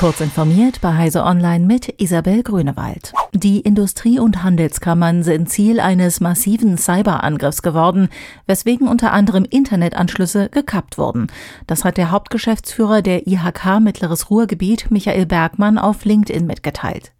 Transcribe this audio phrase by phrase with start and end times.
[0.00, 3.12] Kurz informiert bei Heise Online mit Isabel Grünewald.
[3.34, 8.08] Die Industrie- und Handelskammern sind Ziel eines massiven Cyberangriffs geworden,
[8.46, 11.26] weswegen unter anderem Internetanschlüsse gekappt wurden.
[11.66, 17.12] Das hat der Hauptgeschäftsführer der IHK Mittleres Ruhrgebiet, Michael Bergmann, auf LinkedIn mitgeteilt.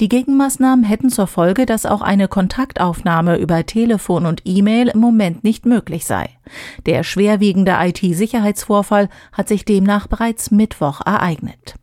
[0.00, 5.42] Die Gegenmaßnahmen hätten zur Folge, dass auch eine Kontaktaufnahme über Telefon und E-Mail im Moment
[5.42, 6.28] nicht möglich sei.
[6.84, 11.76] Der schwerwiegende IT-Sicherheitsvorfall hat sich demnach bereits Mittwoch ereignet.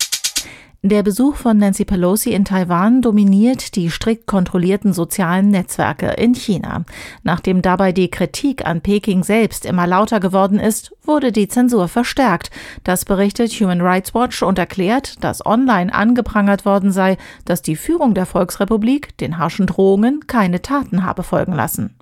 [0.85, 6.83] Der Besuch von Nancy Pelosi in Taiwan dominiert die strikt kontrollierten sozialen Netzwerke in China.
[7.23, 12.51] Nachdem dabei die Kritik an Peking selbst immer lauter geworden ist, wurde die Zensur verstärkt.
[12.83, 17.15] Das berichtet Human Rights Watch und erklärt, dass online angeprangert worden sei,
[17.45, 21.95] dass die Führung der Volksrepublik den harschen Drohungen keine Taten habe folgen lassen.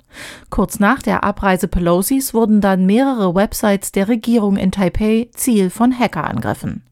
[0.49, 5.97] Kurz nach der Abreise Pelosis wurden dann mehrere Websites der Regierung in Taipei Ziel von
[5.97, 6.83] Hackerangriffen.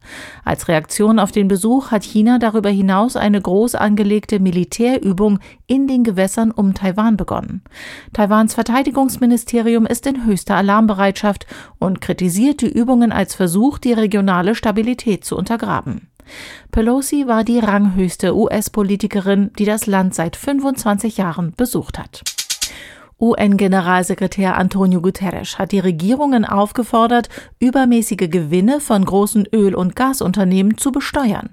[0.44, 6.04] Als Reaktion auf den Besuch hat China darüber hinaus eine groß angelegte Militärübung in den
[6.04, 7.62] Gewässern um Taiwan begonnen.
[8.12, 11.46] Taiwans Verteidigungsministerium ist in höchster Alarmbereitschaft
[11.78, 16.08] und kritisiert die Übungen als Versuch, die regionale Stabilität zu untergraben.
[16.70, 22.22] Pelosi war die ranghöchste US-Politikerin, die das Land seit 25 Jahren besucht hat.
[23.20, 30.90] UN-Generalsekretär Antonio Guterres hat die Regierungen aufgefordert, übermäßige Gewinne von großen Öl- und Gasunternehmen zu
[30.90, 31.50] besteuern.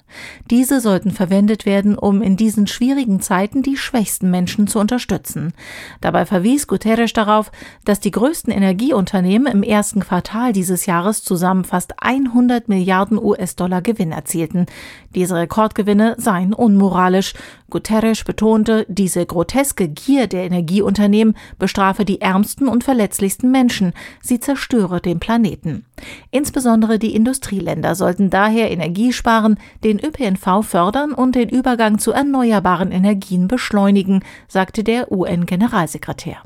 [0.49, 5.51] Diese sollten verwendet werden, um in diesen schwierigen Zeiten die schwächsten Menschen zu unterstützen.
[5.99, 7.51] Dabei verwies Guterres darauf,
[7.83, 14.13] dass die größten Energieunternehmen im ersten Quartal dieses Jahres zusammen fast 100 Milliarden US-Dollar Gewinn
[14.13, 14.67] erzielten.
[15.13, 17.33] Diese Rekordgewinne seien unmoralisch.
[17.69, 25.01] Guterres betonte, diese groteske Gier der Energieunternehmen bestrafe die ärmsten und verletzlichsten Menschen, sie zerstöre
[25.01, 25.85] den Planeten.
[26.31, 32.91] Insbesondere die Industrieländer sollten daher Energie sparen, den ÖPNV fördern und den Übergang zu erneuerbaren
[32.91, 36.37] Energien beschleunigen, sagte der UN-Generalsekretär.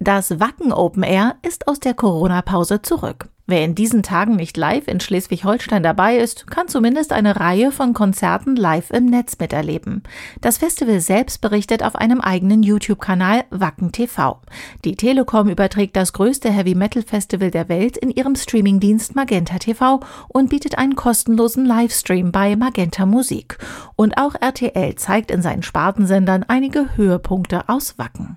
[0.00, 3.28] Das Wacken Open Air ist aus der Corona-Pause zurück.
[3.50, 7.94] Wer in diesen Tagen nicht live in Schleswig-Holstein dabei ist, kann zumindest eine Reihe von
[7.94, 10.02] Konzerten live im Netz miterleben.
[10.42, 14.42] Das Festival selbst berichtet auf einem eigenen YouTube-Kanal Wacken TV.
[14.84, 20.76] Die Telekom überträgt das größte Heavy-Metal-Festival der Welt in ihrem Streamingdienst Magenta TV und bietet
[20.76, 23.56] einen kostenlosen Livestream bei Magenta Musik.
[23.96, 28.36] Und auch RTL zeigt in seinen Spartensendern einige Höhepunkte aus Wacken.